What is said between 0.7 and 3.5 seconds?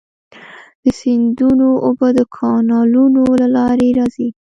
د سیندونو اوبه د کانالونو له